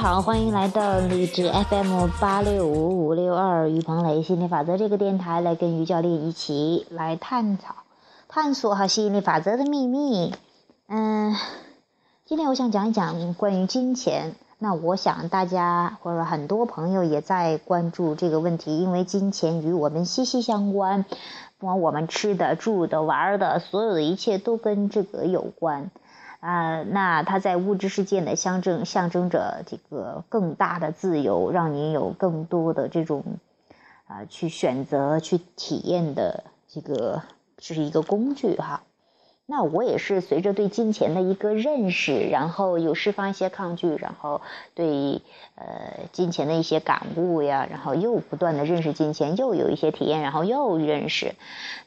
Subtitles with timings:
[0.00, 7.74] 好，欢迎来到励志 FM 八六五五六二于鹏雷心理法则这个电台，来跟于教练一起来探讨、
[8.34, 10.34] 探索哈吸引力法则的秘密。
[10.88, 11.36] 嗯，
[12.24, 14.34] 今天我想讲一讲关于金钱。
[14.58, 21.04] 那我想大家或者很多朋友也在关注这个问题，因为金钱与我们息息相关，
[21.58, 25.92] 不管我们吃的、住的、玩的，所有的一切都跟这个有关。
[26.40, 33.22] 啊，那它在物质世界的，象征象征着这个更大的自由，让你有更多的这种
[34.08, 37.22] 啊去选择、去体验的这个，
[37.64, 38.82] 这是一个工具哈。
[39.46, 44.40] 那我也是随着对金钱的一个认识，然后有释放一些抗拒，然后
[44.74, 45.20] 对
[45.54, 51.34] 呃金钱的一些感悟呀，然后又不断的认识金钱，又有一些体验，然后又认识。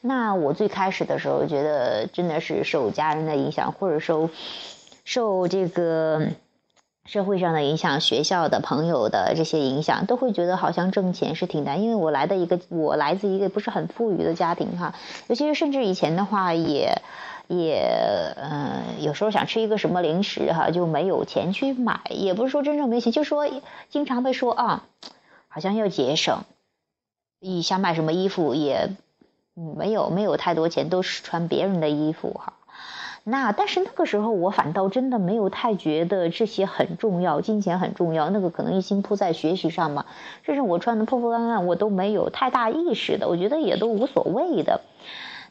[0.00, 4.30] 那我最开始的时候觉得真的是受家人的影响，或者受
[5.04, 6.28] 受这个
[7.08, 11.82] 社会上的影响、学校的朋友的这些影响，都会觉得好像挣钱是挺难。
[11.82, 14.94] 因为我来的一个我来自一个不是很富裕的家庭哈，
[15.26, 17.02] 尤其是甚至以前的话也。
[17.50, 17.82] 也
[18.36, 22.02] 嗯，有时候想吃一个什么零食哈，就没有钱去买。
[22.10, 23.48] 也不是说真正没钱，就说
[23.88, 24.84] 经常被说啊，
[25.48, 26.44] 好像要节省。
[27.40, 28.90] 你想买什么衣服也
[29.54, 32.52] 没有没有太多钱，都是穿别人的衣服哈。
[33.30, 38.30] 那但是那个时候我反倒真的没有太觉得这些很重要，金钱很重要。
[38.30, 40.06] 那个可能一心扑在学习上嘛，
[40.42, 44.80] 甚至我穿的破破烂烂，我都没有太大意识的，我觉得也都无所谓的。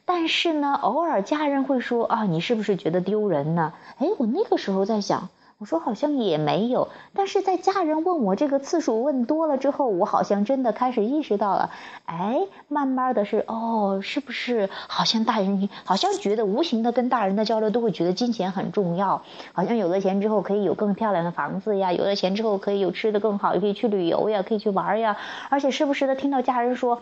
[0.06, 3.74] 但是呢，偶尔家人会说啊，你是不是觉得丢人呢？
[3.98, 6.90] 哎，我那个时候在想，我说好像也没有。
[7.14, 11.72] 但是在家人问我这个次数问多了之后，我好像真的开始意识到了，
[12.06, 19.24] 哎，慢慢的是哦，是不是好像大人好像觉得无形的跟大人的交流都会觉得金钱很重要，
[19.54, 25.18] 好像有了钱之后可以有更漂亮的房子呀，有了钱之后可以有吃的更好，也可以去旅游呀，可以去玩呀，
[25.50, 27.02] 而且时不时的听到家人说，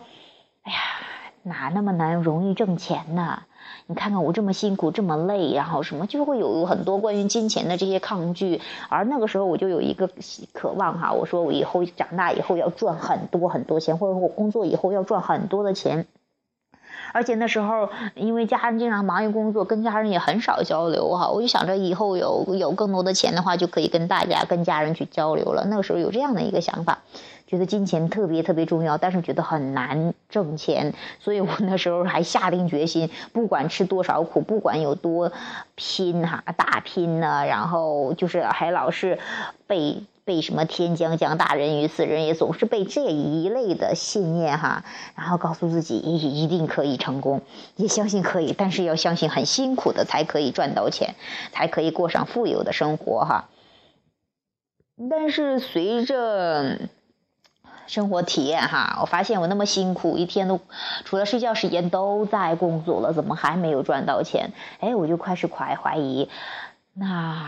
[0.62, 0.78] 哎呀。
[1.48, 3.44] 哪那么难容易挣钱呢？
[3.88, 8.60] 你看看我这么辛苦这么累，然后什么就会有很多关于金钱的这些抗拒。
[8.88, 10.10] 而那个时候我就有一个
[10.52, 16.06] 渴望哈，我说我以后长大以后要赚很多很多钱，或者我工作以后要赚很多的钱。
[17.12, 21.30] 而且那时候因为家人经常忙于工作，跟家人也很少交流哈。
[21.30, 25.64] 我就想着以后有有更多的钱的话，就可以跟大家跟家人去交流了。
[25.64, 26.98] 那个时候有这样的一个想法。
[27.46, 35.32] 觉得金钱特别特别重要，但是觉得很难挣钱，所以我那时候还下定决心，不管吃多少苦，不管有多
[35.76, 39.18] 拼哈，打拼呢，然后就是还老是
[39.66, 44.84] 背背什么“天将降大任于斯人也”，总是背这一类的信念哈，
[45.14, 47.42] 然后告诉自己一一定可以成功，
[47.76, 51.14] 也相信可以，但是要相信很辛苦的才可以赚到钱，
[51.52, 53.48] 才可以过上富有的生活哈。
[55.08, 56.78] 但是随着
[57.86, 60.60] 生活体验哈，我发现我那么辛苦，一天都
[61.04, 64.52] 除了睡觉时间都在工作了，怎么还没有赚到钱？
[64.80, 66.28] 哎，我就开始怀怀疑，
[66.94, 67.44] 那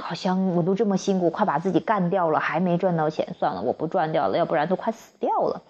[0.00, 5.62] 好像我都这么辛苦，快把自己干掉了，还没赚到钱，算了，我不赚掉了，要不然都快死掉了。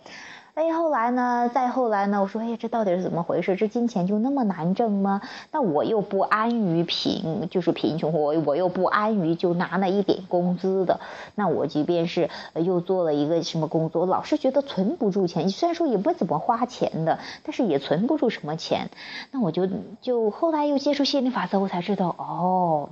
[0.56, 1.50] 哎，后来呢？
[1.52, 2.22] 再后来呢？
[2.22, 3.56] 我说，哎，这到底是怎么回事？
[3.56, 5.20] 这金钱就那么难挣吗？
[5.52, 10.98] 那我又不安于贫，就是贫穷，我我又不安于就拿那一点工资的。
[11.34, 15.50] 那我即便是又做了一个什么工作，老是觉得存不住钱。
[15.50, 18.88] 虽然说也不怎么花钱的，但是也存不住什么钱。
[19.32, 19.68] 那我就
[20.00, 22.88] 就后来又接触心理法则，我才知道，哦，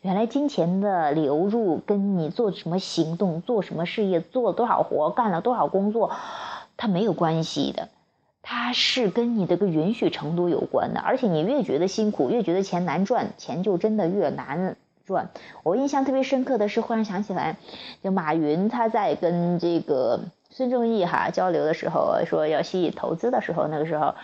[0.00, 6.10] 原来金钱的流入跟你做什么行动、做什么事业、做多少活、干了多少工作。
[6.76, 7.88] 它没有关系的，
[8.42, 11.00] 它是跟你这个允许程度有关的。
[11.00, 14.76] 而且你越觉得辛苦，越觉得钱难赚，钱就真的越难
[15.06, 15.30] 赚。
[15.62, 17.56] 我印象特别深刻的是，忽然想起来，
[18.02, 24.14] 就马云他在跟这个孙正义哈交流的时候，说要吸引投资的时候，那个时候，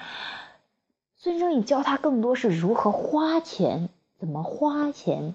[1.17, 3.89] 孙正义教他更多是如何花钱，
[4.19, 5.35] 怎么花钱。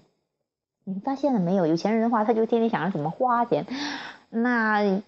[0.83, 1.65] 你发现了没有？
[1.65, 3.65] 有钱人的话，他就天天想着怎么花钱，
[4.29, 5.01] 那。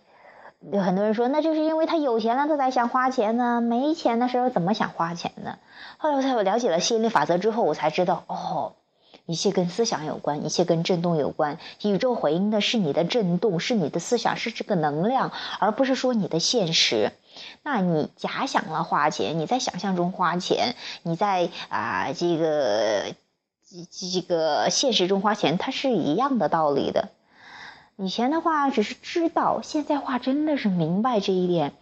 [0.60, 3.62] 有很多人说，那就是因为他有钱了，他才想花钱呢。
[3.62, 5.60] 没钱的时候怎么想花钱呢？
[5.98, 8.74] 后来我才了解了心理法则之后，我才知道，哦，
[9.28, 11.60] 一切跟思想有关，一切跟震动有关。
[11.84, 17.12] 宇宙回应的是你的震动，是你的思想，是这个能量，而不是说你的现实。
[17.64, 23.14] 那你假想了花钱，你在想象中花钱，你在啊这个
[23.70, 27.10] 这这个现实中花钱，它是一样的道理的。
[27.98, 31.74] 以前的话只是知道，现在话真的是明白这一点。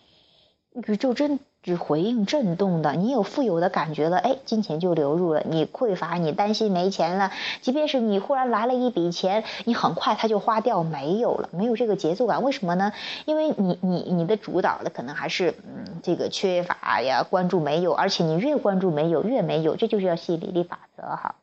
[0.88, 1.40] 宇宙真。
[1.66, 5.42] 只回应震动的，你有富有的感觉了，哎，金钱就流入了。
[5.50, 7.32] 你匮乏，你担心没钱了，
[7.62, 12.44] 即便是你忽然来了一笔钱，你很快它就花掉没有了，没有这个节奏感。
[12.44, 12.94] 为什么呢？
[13.26, 21.34] 因为你你你的主导的可能还是嗯这个缺乏呀，关注没有，而且你越关注没有越没有，这就是要吸引力法则哈。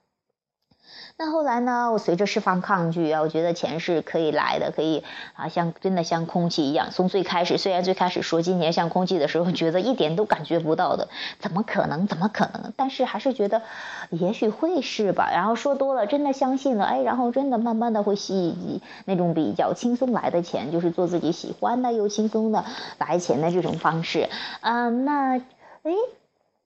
[1.19, 1.93] 那后来呢？
[1.93, 5.05] 我随着释放抗拒啊，我觉得钱是可以来的，可以
[5.35, 6.89] 啊，像真的像空气一样。
[6.91, 12.07] 从最开始，虽然最开始说金钱像空气的时候，觉得一点都感觉不到的，怎么可能？
[12.09, 12.73] 怎么可能？
[12.77, 13.63] 但是还是觉得
[14.11, 15.31] 也许会是吧。
[15.33, 22.65] 然后说多了，真的相信了，哎，然后真的慢慢的会吸引那种比较轻松来的钱，就是做自己喜欢的又轻松的
[22.99, 24.29] 来钱的这种方式。
[24.63, 25.93] 嗯，那哎。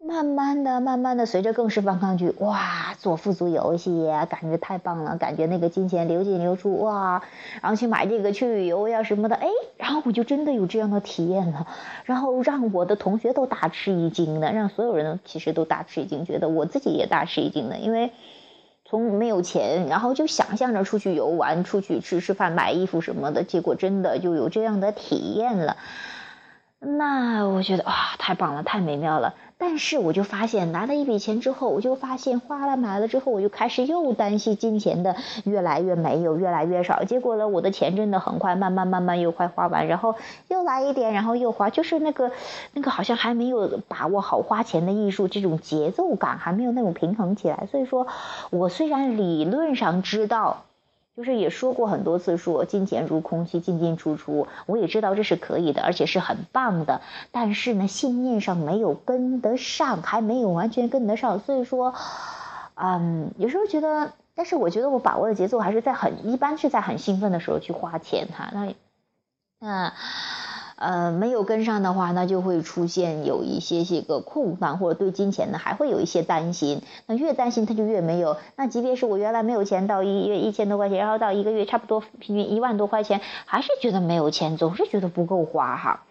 [0.06, 7.22] 慢慢的，慢慢的，随着更释放抗拒，哇，做富足游戏，感觉太棒了，感觉那个金钱流进流出，哇，
[7.60, 11.66] 然后去买这个去旅游呀什么的，哎，然后我就真的有这样的体验了，
[12.04, 18.12] 然后让我的同学都大吃一惊的，让所有人其实都大吃一惊，觉得我自己也大吃一惊的，因为
[18.84, 25.76] 从没有钱，然后就想象着出去游玩，出去吃吃饭，买衣服什么的，结果真的就有这样的体验了，
[26.86, 29.34] 那我觉得哇，太棒了，太美妙了。
[29.58, 37.02] 但是我就发现拿了一笔钱之后，我就发现花了买了之后，我就开始又担心金钱的越来越没有，越来越少。
[37.04, 40.14] 结果呢，我的钱真的很快，慢慢慢慢又快花完，然后
[40.48, 42.30] 又来一点，然后又花，就是那个
[42.74, 47.66] 那个好像还没有把握好花钱的艺术，这种节奏感还没有那种平衡起来。
[47.70, 48.06] 所以说，
[48.50, 50.64] 我虽然理论上知道。
[51.16, 57.00] 就是也说过很多次，说金钱如空气进进出出，我也知道这是可以的，而且是很棒的。
[57.32, 61.40] 但是呢，信念上没有跟得上，还没有完全跟得上。
[61.40, 61.94] 所以说，
[62.74, 68.50] 嗯，有时候觉得，但是我觉得我把握的节奏还是在很一般，是在很兴奋的时候去花钱哈。
[68.52, 68.74] 那，
[69.60, 69.92] 那。
[70.76, 76.82] 呃，没有跟上的话，那就会出现有一些些个空档，或者对金钱呢还会有一些担心。
[77.06, 78.36] 那越担心，他就越没有。
[78.56, 86.02] 那即便是我原来没有钱，到一月一千多块钱，然后到一个月差不多平均一万多块钱，还是觉得没有钱，总是觉得不够花哈。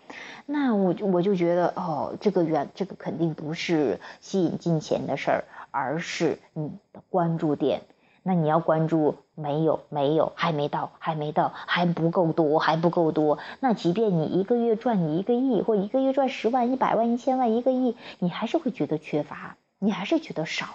[0.48, 7.82] 那我我就觉得哦，这个原这个肯定不是吸引金钱的事儿，而是你的关注点。
[8.28, 13.38] 那你要关注没有没有还没到还没到还不够多还不够多。
[13.60, 20.66] 那即便你一个月赚你一个亿或一个月赚十万一百万一千万一个亿，你还是会觉得缺乏，你还是觉得少，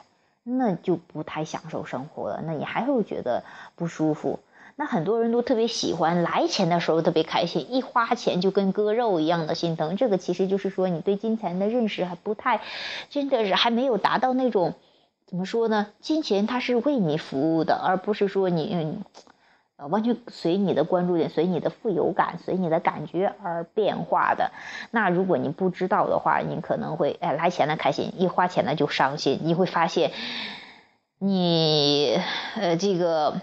[0.45, 2.41] 那就不太享受生活了。
[2.47, 3.43] 那你还会觉得
[3.75, 4.39] 不舒服。
[4.77, 9.97] 那很多人都特别喜欢来钱的时候特别开心，一花钱就跟割肉一样的心疼。
[9.97, 12.61] 这个其实就是说你对金钱的认识还不太，
[13.09, 14.75] 真的是还没有达到那种。
[15.31, 15.87] 怎么说呢？
[16.01, 19.05] 金钱它是为你服务的，而不是说你，
[19.77, 24.51] 呃，完全随你的关注点、随你的富有感、随你的感觉而变化的。
[24.91, 29.39] 那如果你不知道的话，你可能会哎来钱了开心，一花钱了就伤心。
[29.45, 30.11] 你会发现，
[31.21, 32.19] 你
[32.57, 33.41] 呃这个。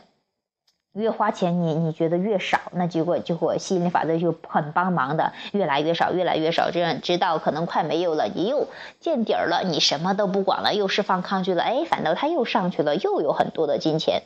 [0.97, 8.67] 越花钱，你你觉得越少，那结果就会吸引力法则就很帮忙的，越来越少，越来越少，这样直到可能快没有了，你又
[8.99, 14.23] 见底儿了，你什么都不管了，又释放抗拒了，哎，反倒它又上去了，又有很多的金钱。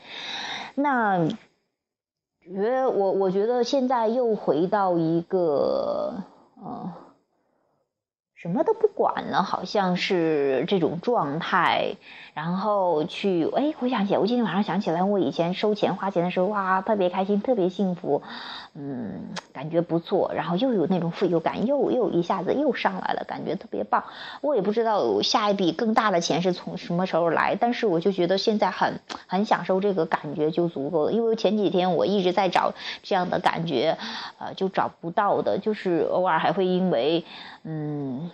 [0.75, 1.27] 那，
[2.43, 6.23] 觉我我觉得现在又回到一个，
[6.63, 6.93] 呃。
[8.41, 11.97] 什么都不管了，好像是这种状态，
[12.33, 18.23] 然后去哎，回想起，我今天晚上想起来，我以前收钱花钱的时候，哇，特别开心，特别幸福，
[18.73, 24.03] 嗯，感觉不错，然后又有那种富有感，又又一下子又上来了，感觉特别棒。
[24.41, 31.11] 我也不知道下一笔更大的钱是从什么时候来，但是我就觉得现在很很享受这个感觉就足够了。
[31.11, 33.99] 因为前几天我一直在找这样的感觉，
[34.39, 37.23] 呃，就找不到的，就是偶尔还会因为。
[37.63, 38.30] 嗯，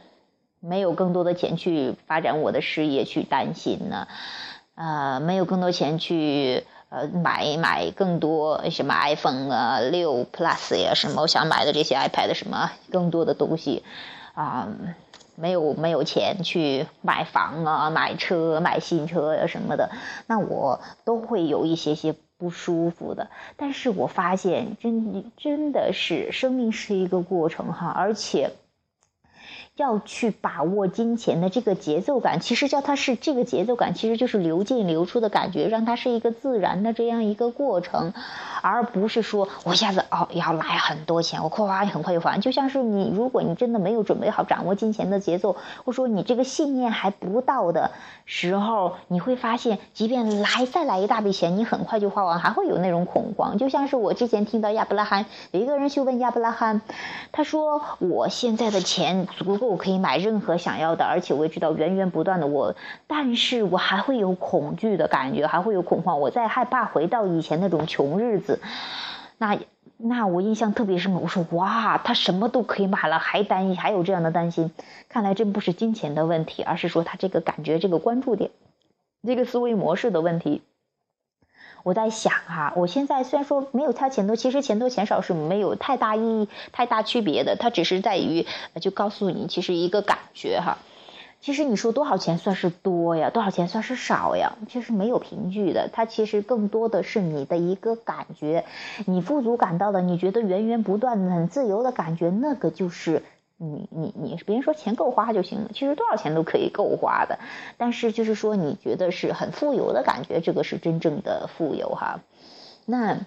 [0.59, 4.07] 没有更多的钱去发展我的事业，去担心呢，
[4.75, 13.83] 呃，没有更多钱去呃买买更多什么 iPhone 啊六 Plus 呀什么我想买的这些 iPad 什么更多的东西
[14.33, 14.67] 啊，
[15.35, 19.91] 没有没有钱去买房啊买车买新车呀什么的，
[20.25, 23.29] 那我都会有一些些不舒服的。
[23.57, 28.49] 但是我发现真真的是生命是一个过程哈，而且。
[29.77, 38.11] 要去把握金钱的这个节奏感，其实叫它是这个节奏感，其实就是流进流出的感觉，让它是一个自然的这样一个过程，
[38.63, 42.41] 而不是说我一下子哦要来很多钱，我夸很快就还。
[42.41, 45.53] 就像是你，如果你真的没有准备好掌握金钱的节奏，
[45.85, 47.91] 或者说你这个信念还不到的
[48.25, 53.59] 时候，你会发现，即便来再来一大笔钱，你很快就花完，还会有那种恐慌。
[53.59, 56.81] 就像是我之前听到亚伯拉罕有一个人去问亚伯拉罕，
[57.31, 59.66] 他说我现在的钱足够。
[59.67, 68.59] 我可以买任何想要的，而且我也知道源源不断的我，但是我还会有恐惧的感觉，还会有恐慌，我在害怕回到以前那种穷日子。
[69.37, 69.59] 那
[69.97, 74.71] 那我印象特别深，我说哇，他什么都可以买了，还担还有这样的担心，
[75.09, 78.51] 看来真不是金钱的问题，而是说他这个感觉、这个关注点、
[79.23, 80.61] 这个思维模式的问题。
[81.87, 87.55] 我在想哈，我现在虽然说没有他钱多，其实钱多钱少是没有太大意义、太大区别的。
[87.55, 88.45] 它只是在于，
[88.81, 90.79] 就告诉你，其实一个感觉哈。
[91.39, 93.29] 其实你说多少钱算是多呀？
[93.29, 94.57] 多少钱算是少呀？
[94.67, 95.87] 其实没有凭据的。
[95.87, 98.65] 它其实更多的是你的一个感觉，
[99.05, 103.23] 你富足感到了，你觉得源源不断的很自由的感觉，那个就是。
[103.57, 107.39] 你你你，别人说钱够花就行了，其实多少钱都可以够花的，
[107.77, 112.21] 但是就是说你觉得是很富有的感觉，这个是真正的富有哈。
[112.85, 113.25] 那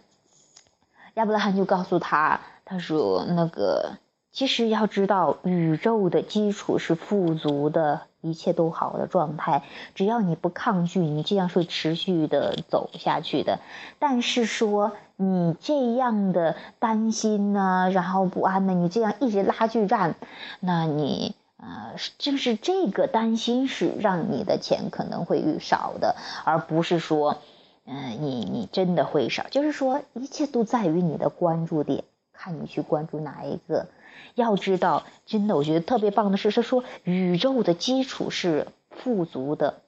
[1.15, 3.99] 亚伯拉罕就告诉他，他说那个
[4.33, 8.03] 其实要知道，宇宙的基础是富足的。
[8.23, 9.63] 一切都好的状态，
[9.95, 13.61] 只要你不抗拒，你这样会持续的走下去的。
[13.99, 20.15] 但是说你这样的担心呢，然后不安呢，你这样一直拉锯战，
[20.61, 27.37] 那你呃，正是这个担心是让你的钱可能会少的，而不是说，
[27.85, 29.45] 嗯，你你真的会少。
[29.51, 33.89] 就是说，一切都在于你的关注点，看你去关注哪一个。
[34.37, 39.83] 要知道，真的，我觉得特别棒的是，是说宇宙的基础是富足的。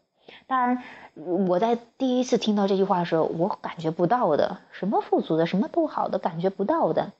[0.52, 0.82] 当然，
[1.14, 7.12] 我在第一次听到这句话的时候，我感觉不到的，什么富足的，什么都好的，感觉不到的。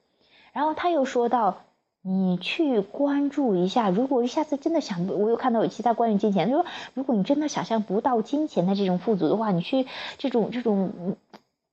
[0.53, 1.63] 然后他又说到，
[2.03, 9.87] 你去关注一下，如果一下子真的想，我又看到有其他关于金钱，他说，如果你真的想象不到金钱的这种富足的话，你去
[10.19, 11.17] 这种这种。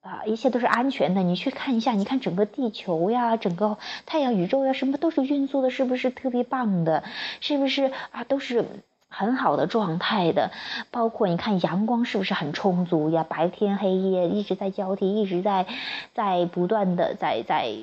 [0.01, 1.23] 啊，一切都是安全的。
[1.23, 7.03] 你去看一下，你看整个地球呀，整个太阳、宇宙呀，什么都是运作的，是不是特别棒的？
[7.41, 8.23] 是不是啊？
[8.23, 8.63] 都是
[9.09, 10.51] 很好的状态的。
[10.91, 13.25] 包括你看阳光是不是很充足呀？
[13.27, 15.65] 白天黑夜一直在交替，一直在
[16.13, 17.73] 在不断的在在。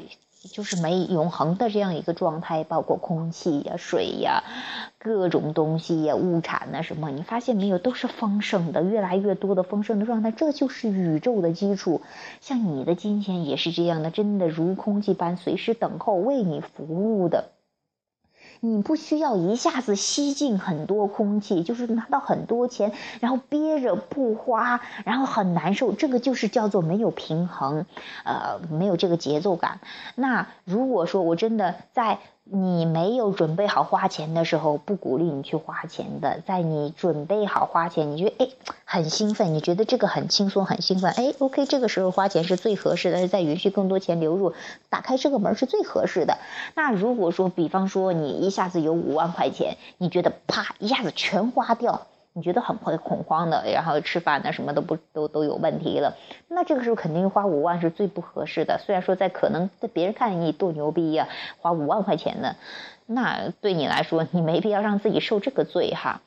[0.52, 4.44] 就是没永恒的这样一个状态，包括空气呀、水呀、
[4.96, 12.00] 各种东西呀、物产呐什么，你发现没有，都是丰盛的，越来越多的丰盛的状态，这就是宇宙的基础。
[12.40, 17.55] 像你的金钱也是这样的，真的如空气般随时等候为你服务的。
[18.74, 27.86] 你不需要一下子吸进很多空气，就是拿到很多钱，然后憋着不花，然后很难受，这个就是叫做没有平衡，
[28.24, 29.80] 呃，没有这个节奏感。
[30.14, 32.18] 那如果说我真的在。
[32.48, 36.40] 你没有准备好花钱的时候，不鼓励你去花钱的。
[36.46, 38.48] 在你准备好花钱，你觉得哎
[38.84, 44.54] 很兴奋，你觉得这个很轻松很兴奋，哎，OK，这个时候花钱是最合适的，是在允许更多钱流入，
[44.88, 46.38] 打开这个门是最合适的。
[46.76, 52.06] 那如果说，比方说你一下子有五万块钱，你觉得啪一下子全花掉。
[52.36, 58.78] 你觉得很会恐慌的，然后吃饭呢什么都不都都有问题了，那这个时候肯定花五万是最不合适的。
[58.84, 61.28] 虽然说在可能在别人看你多牛逼呀，
[61.60, 62.56] 花五万块钱呢，
[63.06, 66.20] 那对你来说你没必要让自己受这个罪哈。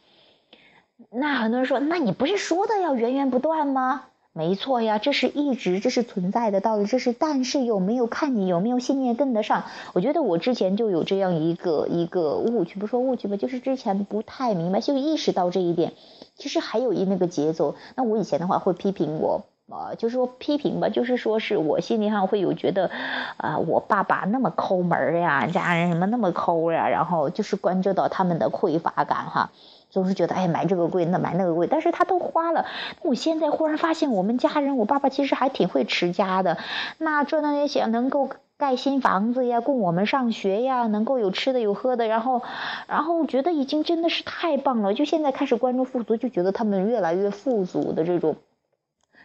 [1.12, 4.06] 那很多人说，那你不是说的要源源不断吗？
[4.39, 9.65] 没错呀，这是一直这是存在的道理，这是但是有没有看你有没有信念跟得上？
[9.91, 15.91] 我觉得我之前就有这样一个一个误区，不说误区吧，就是之前不太明白，就意识到这一点。
[16.38, 22.91] 其实还有一那个节奏，那我以前的话会批评我，呃，就是说批评吧，就是说是我心里上会有觉得，
[23.36, 29.51] 啊，我爸爸那么抠门呀，家人什么那么抠呀，然后就是关注到他们的匮乏感哈。
[29.89, 32.65] 总是觉得哎，买这个贵，那买那个贵，但是他都花了。
[33.01, 36.58] 我现在忽然发现，我们家人，我爸爸其实还挺会持家的。
[36.98, 42.41] 那赚那些钱，能够盖新房子呀，供我们上学呀，能够有吃的有喝的，然后，
[42.88, 44.93] 然后觉得已经真的是太棒了。
[44.93, 48.36] 就现在开始关注富足，就觉得他们越来越富足的这种。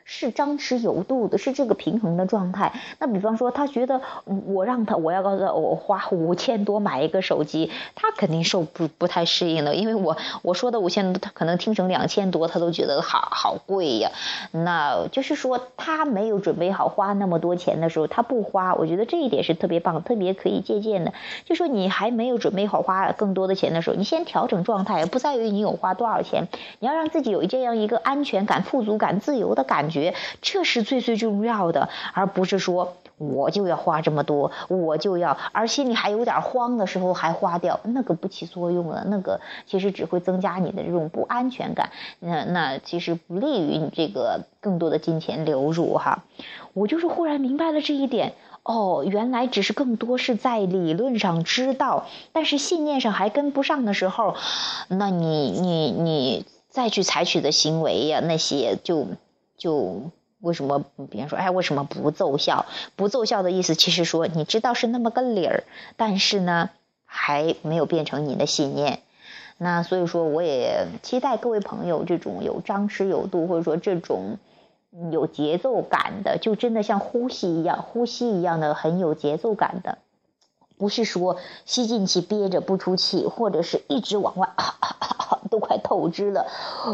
[0.04, 2.73] 是张弛有度的，是这个平衡的状态。
[2.99, 14.11] 那比方说，他觉得我让他，我要告诉他，我花五千多买一个手机，他肯定受不不太适应的，因为我我说的五千多，他可能听成两千多，他都觉得好好贵呀。
[14.52, 18.75] 那就是说，他没有准备好花那么多钱的时候，他不花。
[18.75, 21.14] 我觉得这一点是特别棒，特别可以借鉴的。
[21.44, 46.24] 就说你还没有准备好花更多的钱的时候，你先调整状态，不在于你有花多少钱，你要让自己有这样一个安全感、富足感、自由的感觉，觉这是最最重要的，而不是说我就要花这么多，我就要，而心里还有点慌的时候还花掉，那个不起作用了，那个其实只会增加你的这种不安全感，那那其实不利于你这个更多的金钱流入哈。
[46.72, 48.34] 我就是忽然明白了这一点。
[48.64, 54.36] 哦，原来只是更多是在理论上知道，但是信念上还跟不上的时候，
[54.88, 59.06] 那你你你再去采取的行为呀，那些就
[59.56, 60.84] 就为什么？
[61.11, 62.66] 别人说，哎，为什么不奏效？
[62.96, 65.64] 不奏效的意思，其实说你知道是那么个理儿，
[65.96, 66.70] 但是呢，
[67.04, 69.00] 还没有变成你的信念。
[69.58, 74.38] 那所以说，我也期待各位朋友这种有张弛有度，或者说这种。
[75.11, 79.99] 有节奏感的，就真的像呼吸一样，呼吸一样的很有节奏感的，
[80.76, 84.49] 不是说吸进去憋着不出气，或者是一直往外。
[85.50, 86.47] 都快透支了，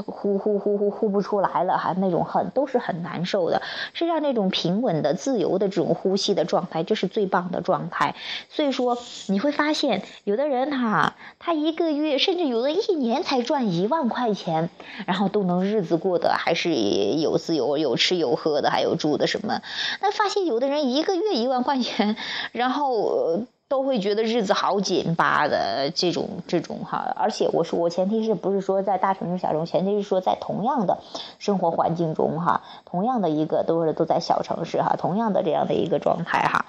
[0.05, 3.63] 呼呼呼呼呼不出来了，还，那种很都是很难受的。
[3.95, 8.17] 是让，那种平稳的、自由的这种呼吸的状态，这是最棒的状态。
[8.51, 14.69] 所以说，你会发现，有的人哈，他一个月甚至有的一年才赚一万块钱，
[15.07, 19.63] 然后都能日子过得还是有自由、有吃有喝的，还有住的什么。
[20.03, 22.17] 那发现有的人一个月一万块钱，
[22.53, 23.45] 然后。
[23.71, 30.99] 都会觉得日子好紧巴的这种这种哈，而且我说我前提是不是说在大城市小城，前提是说在同样的
[31.39, 36.67] 生活环境中哈，同样的一个都是都在小城市哈，同样的这样的一个状态哈，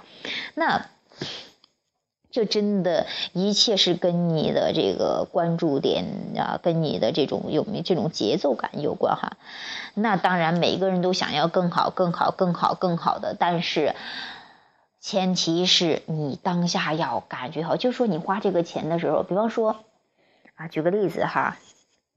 [0.53, 0.86] 那
[2.29, 6.05] 这真的一切是跟你的这个关注点
[6.38, 9.38] 啊，跟你的这种有没有这种节奏感有关哈。
[9.96, 13.96] 那当然每个人都想要更好、更好、更好、更好的，但是。
[15.01, 19.77] 前提是你当下要感觉好，就是说你花这个钱的时候，比方说，
[20.53, 21.58] 啊，举个例子哈，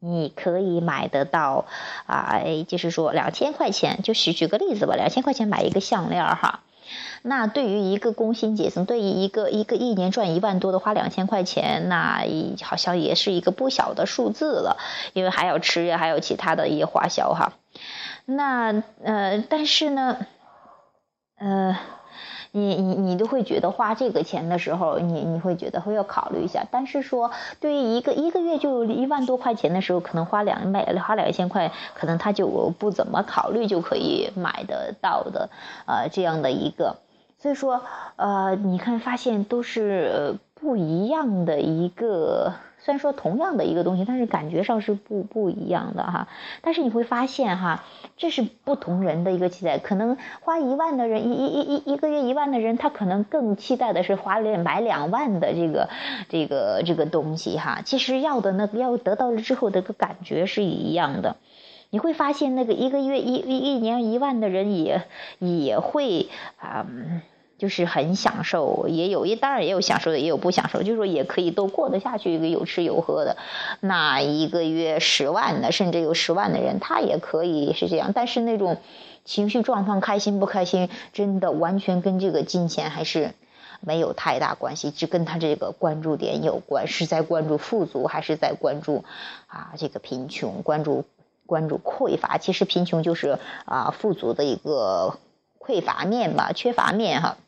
[0.00, 1.64] 你可以买得到，
[2.04, 6.60] 啊，就是说两千块钱，就是举个例子吧，两千块钱买一个项链哈，
[7.22, 12.26] 那对于一个工薪阶层，对于一个一个一年赚一万多的花两千块钱，那
[12.62, 14.76] 好像也是一个不小的数字了，
[15.14, 17.54] 因为还要吃呀，还有其他的一些花销哈，
[18.26, 20.18] 那呃，但是呢，
[21.38, 21.78] 呃。
[22.56, 26.64] 你你你都会觉得花这个钱的时候，你你会觉得会要考虑一下。
[26.70, 32.46] 但是说，对于一个一个月就一万多块钱的时候，可能花两百花两千块，可能他就
[32.78, 35.50] 不怎么考虑就可以买得到的，
[35.86, 36.98] 呃，这样的一个。
[37.40, 37.82] 所以说，
[38.14, 42.52] 呃，你看发现都是不一样的一个。
[42.84, 46.28] 虽然说同样的一个东西，但是感觉上是不不一样的哈。
[46.60, 47.82] 但是你会发现哈，
[48.18, 49.78] 这是不同人的一个期待。
[49.78, 55.88] 可能花一万的人，一一一一个月一万的人，他可能更期待的是花两买两万的这个
[56.28, 57.80] 这个这个东西哈。
[57.82, 61.36] 其实要的那个要得到了之后的个感觉是一样的。
[61.88, 65.04] 你会发现那个一个月一一一年一万的人也
[65.38, 66.84] 也会啊。
[67.64, 73.38] 就是很享受，也有一当然也有享受的，也有不享受，就是说也可以都过得下去，一个有吃有喝的。
[73.80, 78.12] 那一个月十万的，甚至有十万的人，他也可以是这样。
[78.14, 78.76] 但是那种
[79.24, 83.32] 情绪状况，开心不开心，真的完全跟这个金钱还是
[83.80, 89.06] 没有太大关系，只跟他这个关注点有关，是在关注富足，还是在关注
[89.46, 91.06] 啊这个贫穷，关注
[91.46, 92.36] 关注匮乏。
[92.36, 95.16] 其实贫穷就是啊富足的一个
[95.58, 97.38] 匮乏面吧，缺乏面哈。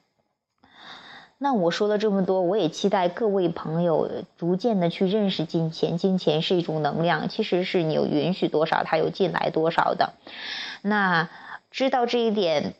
[1.39, 5.99] 那我说了这么多，我也期待各位朋友逐渐的去认识金钱。
[5.99, 10.15] 金钱是一种能量，其实是你有允许多少，它有进来多少的。
[10.83, 11.29] 那
[11.71, 12.75] 知道这一点。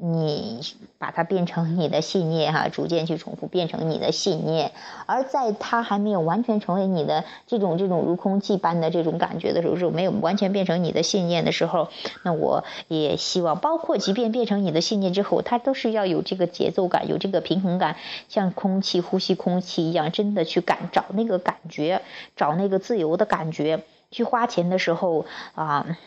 [0.00, 0.60] 你
[0.98, 4.70] 把它变成你的信念哈，逐渐去重复变成你的信念，
[5.06, 11.88] 而在它还没有完全成为你的这种这种如空气般的这种感觉的时候，是没有完全变成你的信念的时候，
[12.22, 17.96] 那我也希望，包括即便变成你的信念之后，它都是要有这个节奏感，有这个平衡感，
[18.28, 22.02] 像空气呼吸空气一样，真的去感找那个感觉，
[22.36, 23.82] 找那个自由的感觉，
[24.12, 25.98] 去花钱的时候啊。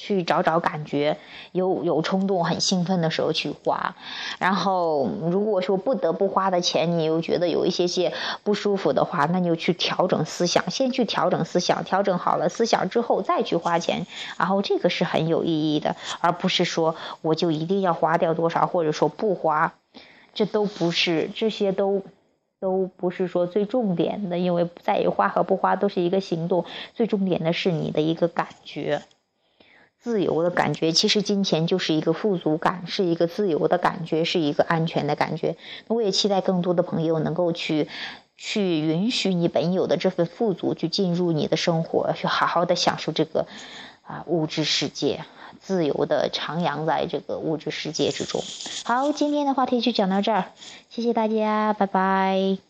[0.00, 1.18] 去找找感觉，
[1.52, 3.94] 有有冲动、很兴奋的时候去花。
[4.38, 14.06] 然后如果说不得不花的钱，你又觉得有一些些不舒服的话，那你就去调整思想，先去调整思想，调整好了思想之后再去花钱。
[14.38, 19.74] 然后这个是很有意义的，而不是说我就一定要花掉多少，或者说不花，
[20.32, 22.02] 这都不是，这些都。
[22.62, 29.00] 都不是说最重点的，因为在于花和不花都是一个行动，最重点的是你的一个感觉，
[30.00, 30.92] 自由的感觉。
[30.92, 35.56] 其实金钱就是一个富足感，是一个自由的感觉，是一个安全的感觉。
[35.86, 37.88] 那我也期待更多的朋友能够去，
[38.36, 43.46] 去允许你本有的这份富足，去进入你的生活，去好好的享受这个
[44.02, 45.24] 啊物质世界。
[45.60, 48.40] 自由的徜徉在这个物质世界之中。
[48.84, 50.44] 好，今天的话题就讲到这儿，
[50.88, 52.69] 谢谢大家，拜拜。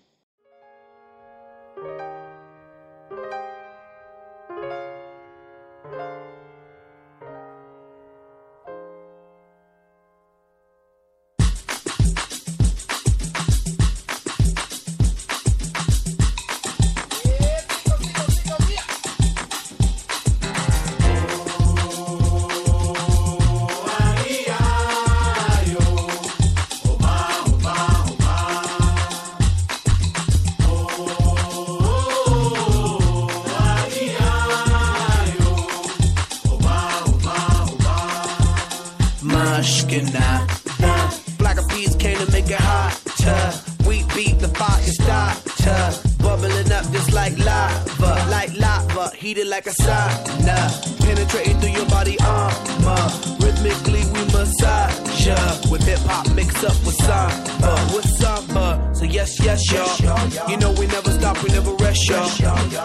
[47.01, 49.15] Heated like lava, like lava.
[49.17, 50.57] Heat it like a sauna.
[51.01, 53.11] Penetrating through your body armor.
[53.41, 55.37] Rhythmically we massage ya.
[55.71, 57.93] With hip hop mixed up with samba.
[57.95, 58.91] With samba.
[58.95, 60.51] So yes, yes, y'all.
[60.51, 62.29] You know we never stop, we never rest, y'all.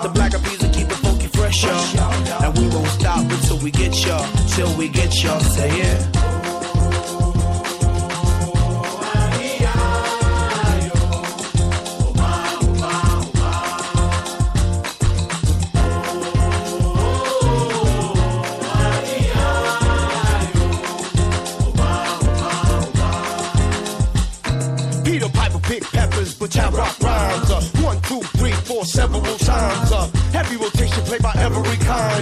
[0.04, 2.44] The black bees will keep it funky fresh, y'all.
[2.44, 4.28] And we won't stop until we get y'all.
[4.50, 5.40] Till we get y'all.
[5.40, 6.35] Say yeah.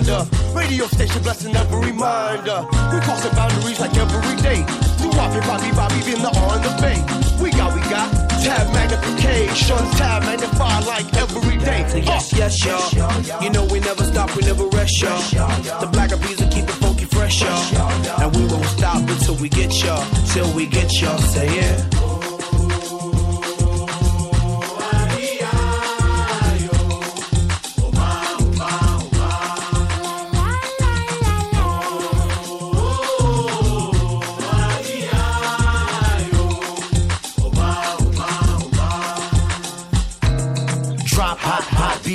[0.10, 2.48] Uh, radio station blessing every mind.
[2.48, 4.66] Uh, we crossing boundaries like every day.
[5.02, 7.00] We Bobby, Bobby, Bobby, in the on the bay.
[7.42, 8.12] We got, we got
[8.44, 11.84] tab magnification, tab magnify like every day.
[11.84, 13.42] Uh, yes, yes, y'all.
[13.42, 15.22] You know we never stop, we never rest, y'all.
[15.80, 18.22] The black bees will keep it funky fresh, y'all.
[18.22, 21.18] And we won't stop until we get y'all, till we get y'all.
[21.20, 22.03] Say yeah.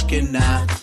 [0.00, 0.79] Ashkenaz.